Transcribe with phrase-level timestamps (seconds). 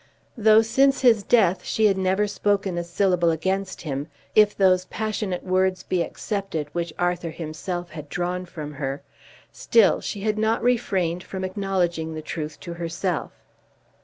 [0.35, 5.43] Though since his death she had never spoken a syllable against him, if those passionate
[5.43, 9.03] words be excepted which Arthur himself had drawn from her,
[9.51, 13.31] still she had not refrained from acknowledging the truth to herself.